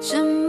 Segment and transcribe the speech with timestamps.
[0.00, 0.43] 什么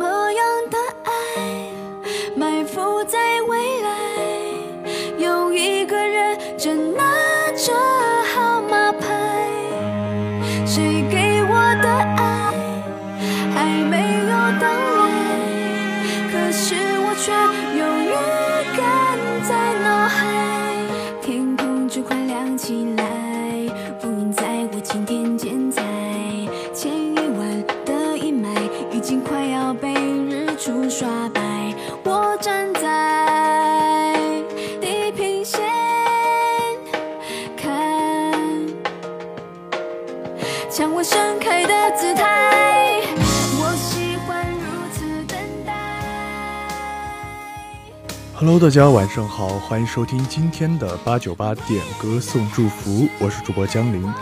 [48.37, 54.13] Hello，大家晚上好，欢迎收听今天的八九八点歌送祝福，我是主播江林。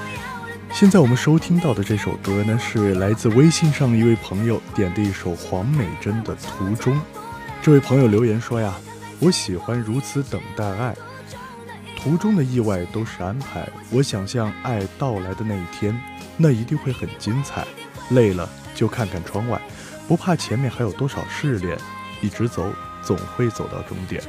[0.72, 6.94] 现在我们收听到的这首歌呢，是来自微信上一位朋友点的一首黄美珍的《途中》。
[7.63, 8.75] 这位朋友留言说呀
[9.20, 10.95] ：“我喜欢如此等待爱，
[11.98, 13.67] 途中的意外都是安排。
[13.89, 16.00] 我想象爱到来的那一天，
[16.38, 17.66] 那一定会很精彩。
[18.11, 19.59] 累了就看看窗外，
[20.08, 21.75] 不怕前面还有多少试炼，
[22.22, 22.72] 一直走，
[23.05, 24.21] 总会走到终点。”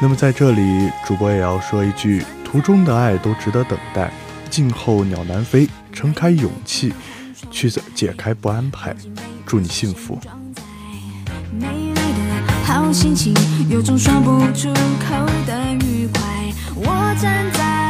[0.00, 4.10] 那么在这里，主播也要说一句：途中的爱都值得等待。
[4.50, 6.92] 静候鸟南飞，撑开勇气，
[7.50, 8.94] 去解开不安排。
[9.44, 10.18] 祝你幸福。
[12.64, 13.34] 好心情，
[13.68, 16.22] 有种说不出口的愉快。
[16.74, 17.85] 我站在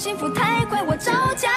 [0.00, 1.50] 幸福太快，我招架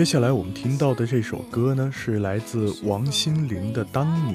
[0.00, 4.32] 接下来我们听到的这首歌呢，是来自王心凌的《当你》。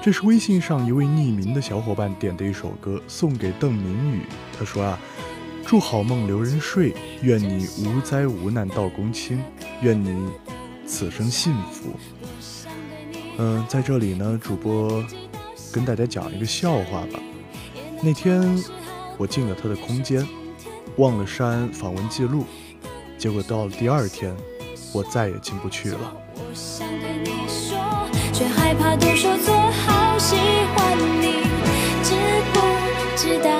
[0.00, 4.20] 这是微信上一位匿名的小伙伴点的一首歌，送给邓明宇。
[4.56, 4.96] 他说啊，
[5.66, 9.42] 祝好梦留人睡，愿你无灾无难到公卿，
[9.80, 10.30] 愿你
[10.86, 11.90] 此生幸福。
[13.38, 15.04] 嗯、在这里呢，主播
[15.72, 17.18] 跟大家讲一个笑话吧。
[18.04, 18.40] 那天
[19.18, 20.24] 我进了他的空间，
[20.98, 22.44] 忘了删访问记录，
[23.18, 24.32] 结果到了第二天，
[24.92, 26.16] 我再也进不去了。
[26.34, 27.76] 我想对你说，
[28.32, 30.36] 却害怕多说错，好喜
[30.74, 31.42] 欢你，
[32.02, 32.14] 知
[32.52, 32.60] 不
[33.16, 33.50] 知道？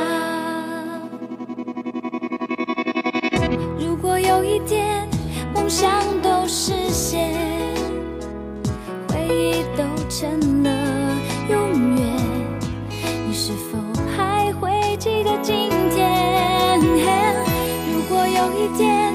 [3.79, 5.07] 如果有一天
[5.55, 5.91] 梦想
[6.23, 7.35] 都实现，
[9.09, 10.71] 回忆都成了
[11.51, 12.01] 永远，
[13.27, 13.79] 你是否
[14.17, 15.97] 还会记得今天？
[17.93, 19.13] 如果有一天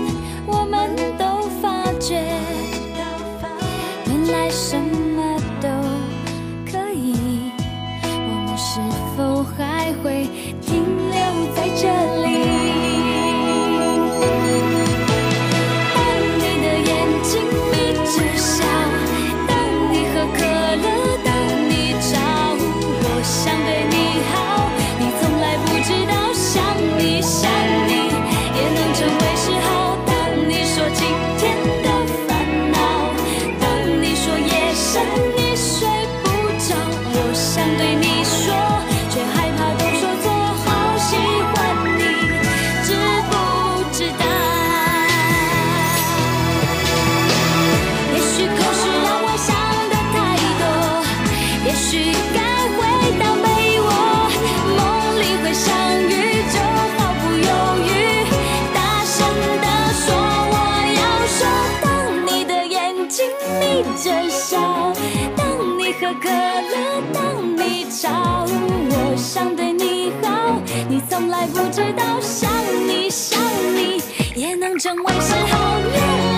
[68.01, 70.59] 当你吵，我想对你好，
[70.89, 72.49] 你从来不知道，想
[72.87, 73.39] 你想
[73.75, 74.01] 你
[74.35, 76.30] 也能成为嗜好。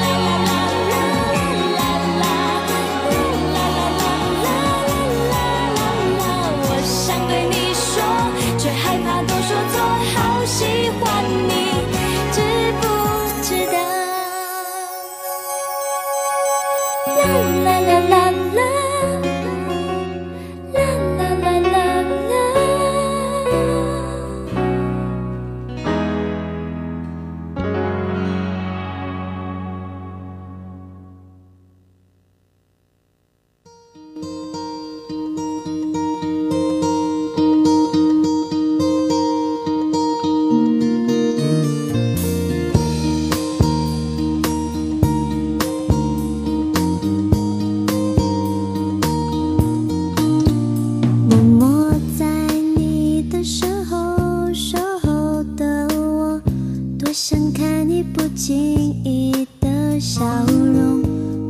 [58.45, 61.01] 你不经意的笑容。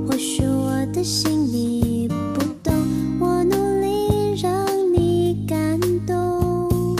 [0.05, 2.71] 或许我的心你不懂，
[3.19, 6.95] 我努力让你感动。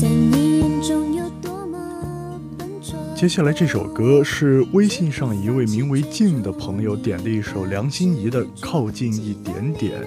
[0.00, 2.94] 在你眼中有多么笨拙。
[3.14, 10.00] 接下来这首歌是微信上一位名为静的朋友点的一首梁心颐的《靠近一点点》，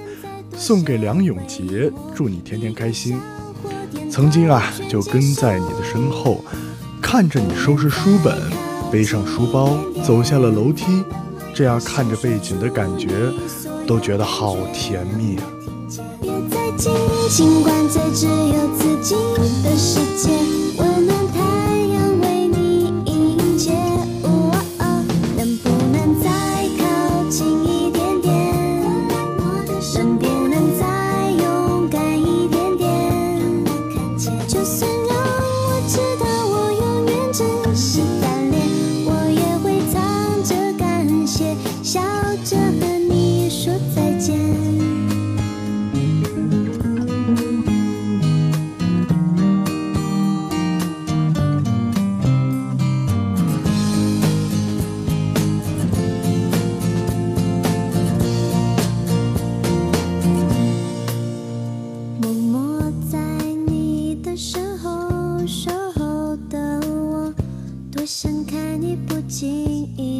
[0.58, 3.20] 送给梁永杰，祝你天天开心。
[4.10, 6.44] 曾经啊，就跟在你的身后，
[7.14, 8.36] 看着你收拾书本，
[8.92, 11.04] 背上书包，走下了楼梯，
[11.54, 13.08] 这样看着背景的感觉，
[13.86, 15.44] 都觉得好甜蜜啊。
[17.30, 19.14] 尽管这只有自己
[19.64, 20.32] 的世界，
[69.44, 70.13] 心意。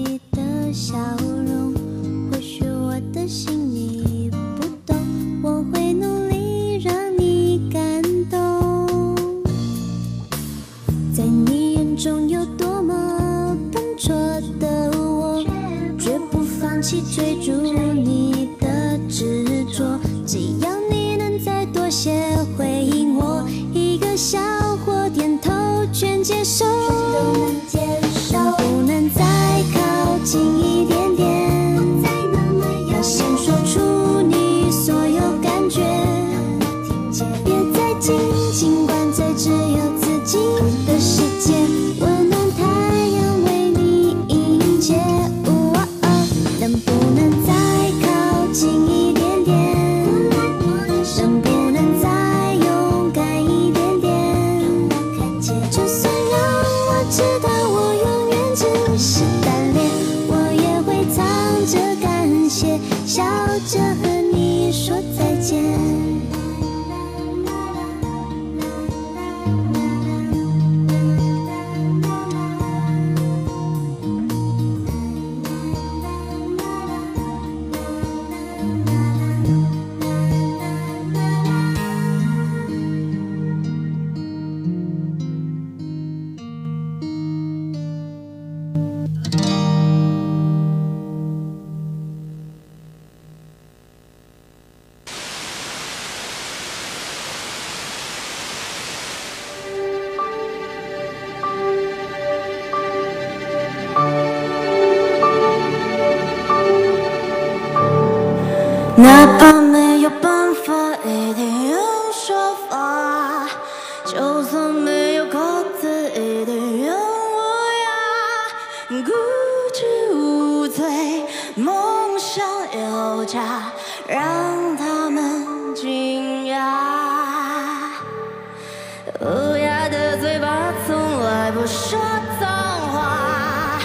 [131.44, 132.00] 从来不说
[132.40, 132.50] 脏
[132.94, 133.78] 话，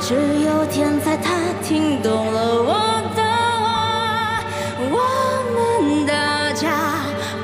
[0.00, 2.72] 只有天才他听懂了我
[3.14, 3.22] 的
[3.60, 4.42] 话。
[4.88, 4.96] 我
[5.84, 6.70] 们的家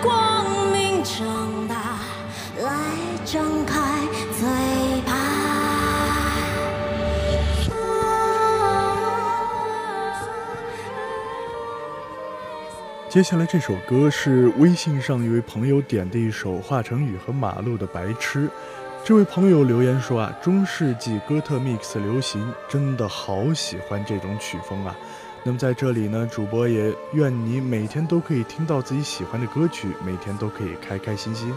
[0.02, 1.98] 光明正大，
[2.62, 2.70] 来
[3.26, 3.76] 张开
[4.40, 4.48] 嘴
[5.06, 5.12] 巴。
[13.10, 18.46] 接下来这首歌是微信上一位朋友点的一首华晨宇和马路的《白痴》。
[19.08, 24.94] 这位朋友留言说啊，中世纪哥特 mix 流行，真的好喜欢这种曲风啊。
[25.42, 31.50] 那么在这里呢，主播也愿你每天都可以听到自己喜欢的歌曲，每天都可以开开心心。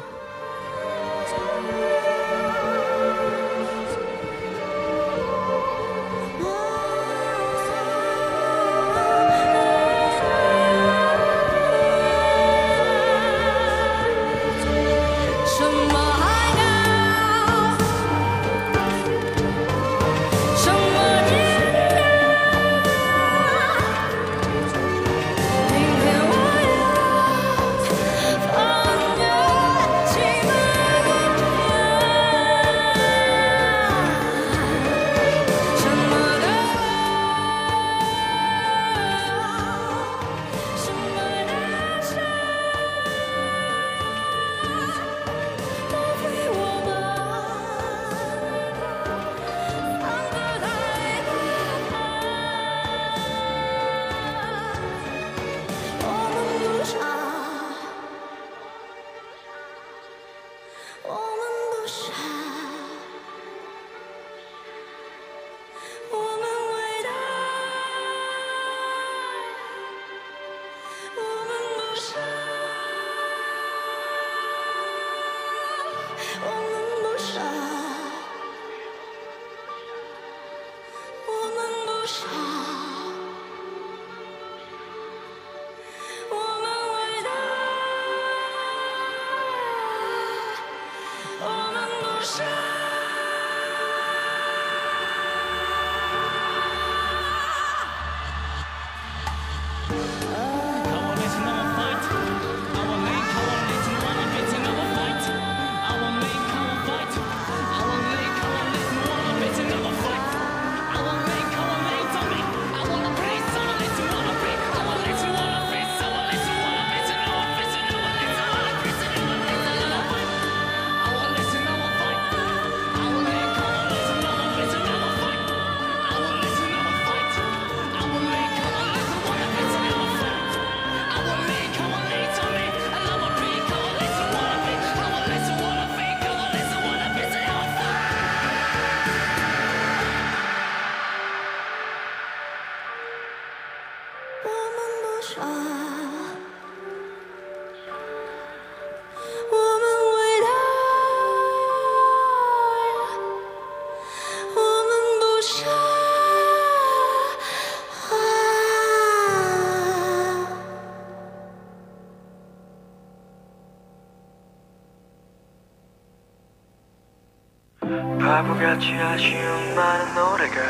[168.61, 170.61] 같이 아쉬운 많은 노래가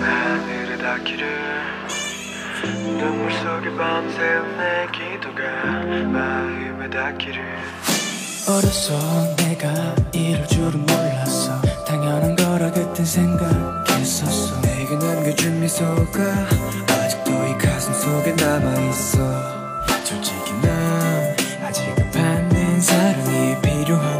[0.00, 1.26] 하늘에 닿기를.
[3.00, 5.42] 눈물 속에 밤새운 내 기도가
[6.06, 7.42] 마음에 닿기를.
[8.48, 9.68] 어려서 내가
[10.12, 11.60] 이럴 줄은 몰랐어.
[11.84, 14.60] 당연한 거라 그땐 생각했었어.
[14.60, 16.22] 내게 남겨준 미소가
[16.90, 19.18] 아직도 이 가슴 속에 남아있어.
[20.04, 24.11] 솔직히 난 아직은 받는 사랑이 필요한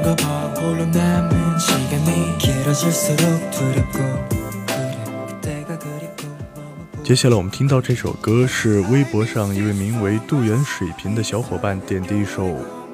[0.61, 4.27] 홀로 남은 시간이 길어질수록 두렵고
[4.67, 12.43] 그래 그때가 그립고 머뭇고 接下来我们听到这首歌是微博上一位名为渡源水平的小伙伴点的一首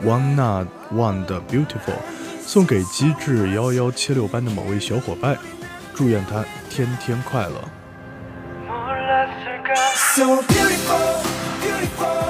[0.03, 1.98] One Not One 的 Beautiful，
[2.46, 5.38] 送给机智幺幺七六班的某位小伙伴，
[5.93, 7.55] 祝愿他天天快乐。
[9.96, 11.24] So beautiful,
[11.62, 12.26] beautiful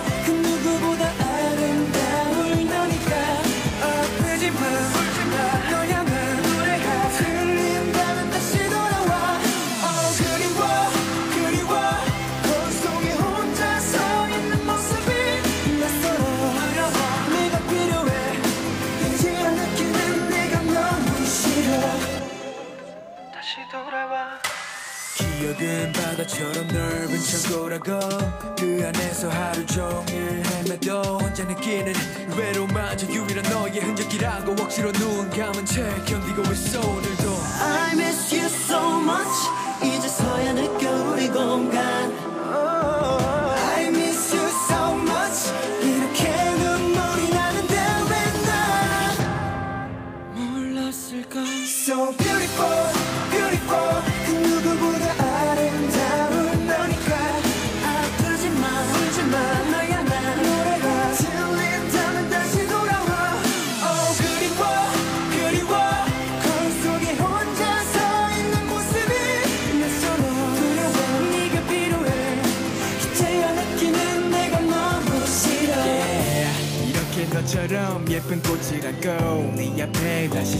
[34.68, 36.97] 억지로 눈 감은 채 견디고 있어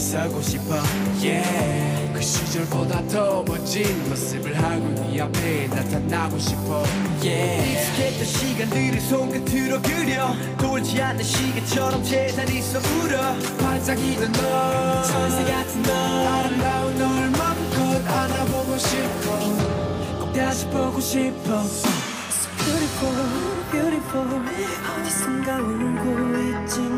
[0.09, 0.75] 서고 싶어.
[1.21, 2.11] Yeah.
[2.15, 6.83] 그 시절보다 더 멋진 모습을 하고 네 앞에 나타나고 싶어.
[7.23, 7.73] Yeah.
[7.73, 10.35] 익숙했던 시간들을 손끝으로 그려.
[10.57, 13.37] 돌지 않는 시계처럼 제자리 서 울어.
[13.61, 15.03] 반짝이던 너.
[15.03, 15.93] 천사 같은 너.
[15.93, 20.21] 아름다운 널 맘껏 안아보고 싶어.
[20.21, 21.65] 꼭 다시 보고 싶어.
[22.65, 24.43] Beautiful, beautiful.
[24.89, 26.98] 어디선가 울고 않을까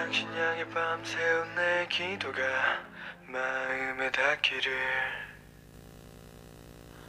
[0.00, 2.42] 당신 향해 밤새운 내 기도가
[3.28, 4.72] 마음에 닿기를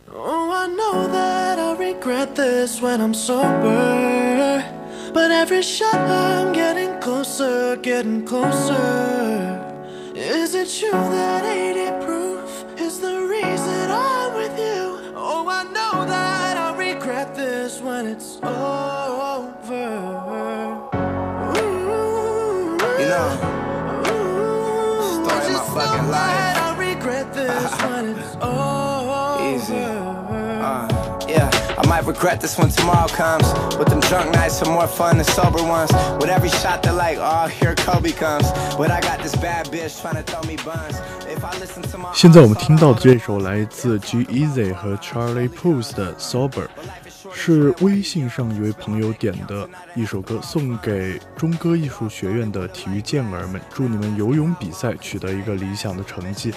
[0.09, 4.63] Oh, I know that I'll regret this when I'm sober.
[5.13, 9.59] But every shot I'm getting closer, getting closer.
[10.15, 15.13] Is it true that 80 proof is the reason I'm with you?
[15.15, 19.20] Oh, I know that I'll regret this when it's over.
[26.01, 26.35] my just fucking know life.
[26.35, 29.21] that I'll regret this when it's over.
[29.55, 30.27] Easy.
[30.59, 30.87] Uh,
[31.29, 33.47] yeah, I might regret this when tomorrow comes.
[33.77, 35.91] But them drunk nights are more fun than sober ones.
[36.19, 38.49] With every shot, they're like, oh, here Kobe comes.
[38.75, 40.97] But I got this bad bitch trying to throw me buns.
[41.27, 46.67] If I listen to my 现在我们听到的这首来自 G Easy 和 Charlie Puth 的 Sober，
[47.34, 56.52] 是微信上一位朋友点的一首歌，送给中歌艺术学院的体育健儿们，祝你们游泳比赛取得一个理想的成绩。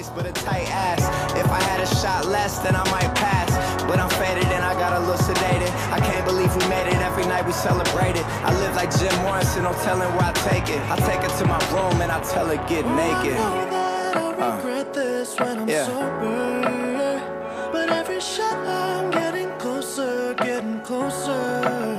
[0.00, 1.02] face, but a tight ass.
[1.34, 3.50] If I had a shot less, then I might pass.
[3.88, 5.72] But I'm faded and I got a little sedated.
[5.90, 7.00] I can't believe we made it.
[7.02, 8.24] Every night we celebrated.
[8.44, 10.80] I live like Jim Morrison, no telling where I take it.
[10.90, 13.36] I take her to my room and I tell her get naked.
[13.36, 16.89] I regret this when I'm yeah.
[20.90, 21.89] Closer.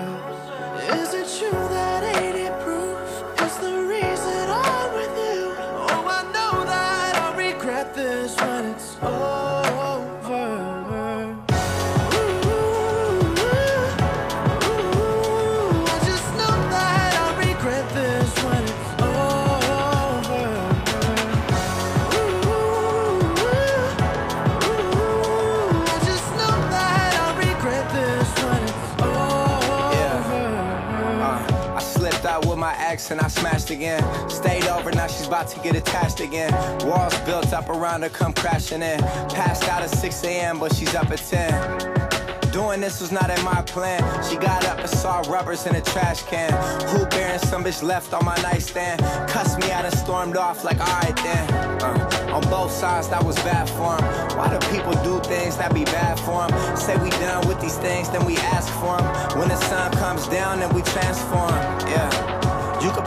[33.12, 34.02] And I smashed again.
[34.30, 36.52] Stayed over, now she's about to get attached again.
[36.88, 39.00] Walls built up around her, come crashing in.
[39.30, 42.52] Passed out at 6 a.m., but she's up at 10.
[42.52, 44.02] Doing this was not in my plan.
[44.30, 46.52] She got up and saw rubbers in a trash can.
[46.89, 49.00] Who bearing some bitch left on my nightstand?
[49.30, 51.50] Cussed me out and stormed off like, alright then.
[51.82, 54.38] Uh, on both sides, that was bad for him.
[54.38, 56.76] Why do people do things that be bad for them?
[56.76, 59.39] Say we done with these things, then we ask for them.
[59.39, 61.54] When the sun comes down, then we transform.
[61.88, 62.40] Yeah.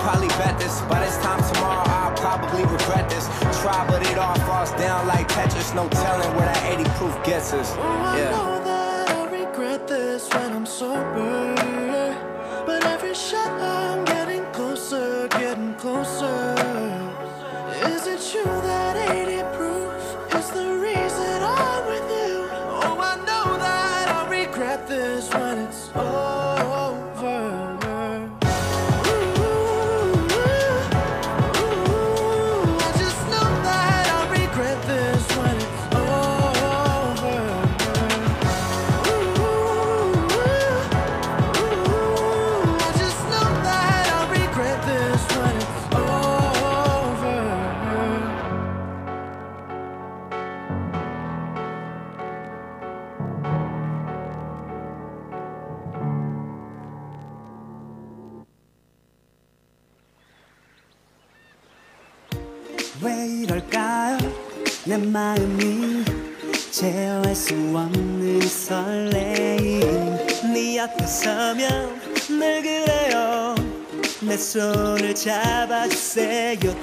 [0.04, 0.82] Probably bet this.
[0.82, 3.24] By this time tomorrow, I'll probably regret this.
[3.62, 5.74] Try, but it all falls down like Tetris.
[5.74, 7.72] No telling where that 80 proof gets us.
[7.78, 8.30] Oh, I Yeah.
[8.36, 11.54] know that I regret this when I'm sober.
[12.66, 16.54] But every shot I'm getting closer, getting closer.
[17.92, 18.83] Is it true that
[74.54, 76.80] 손을 잡아주세요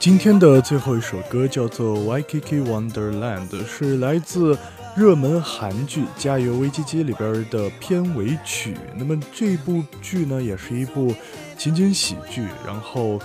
[0.00, 4.56] 今天的最后一首歌叫做《Waikiki Wonderland》，是来自
[4.96, 8.74] 热门韩剧《加油危机机》里边的片尾曲。
[8.96, 11.14] 那么这部剧呢，也是一部
[11.58, 12.46] 情景喜剧。
[12.66, 13.20] 然后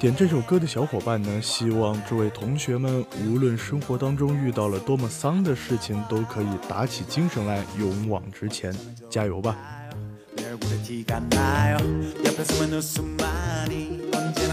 [0.00, 8.74] 点这首歌的小伙伴呢，希望这位同学们无论生活当中遇到了多么丧的事情，都可以打起精神来，勇往直前，
[9.10, 9.54] 加油吧！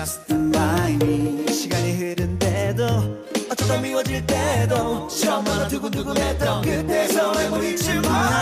[0.03, 0.99] just by
[1.49, 2.83] 시간이 흐른데도
[3.49, 8.32] 어쩌다 미워질 때도 처음 만나 두근두근했던 그때 설레고 잊지 마.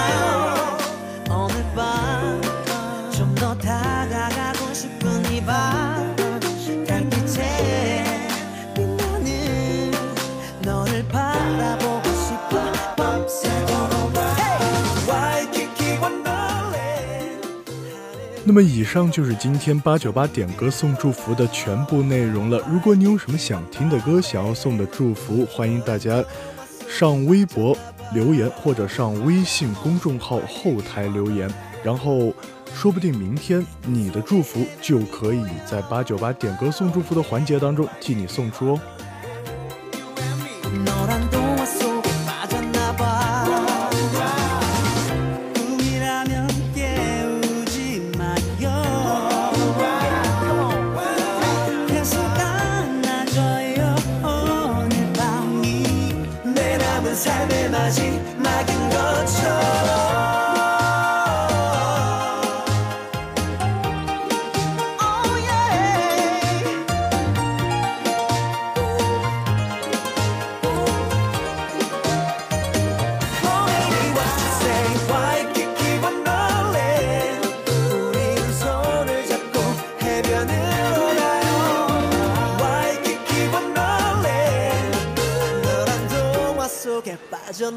[18.51, 22.59] 那么以上就是今天八九八点歌送祝福的全部内容了。
[22.69, 26.21] 如果你有什么想听的歌，想要送的祝福，欢迎大家
[26.85, 27.73] 上微博
[28.13, 31.49] 留言，或者上微信公众号后台留言，
[31.81, 32.33] 然后
[32.75, 38.79] 说不定明天你的祝福就可以在八九八点歌送祝福的环节当中替你送出哦。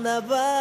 [0.04, 0.53] Never.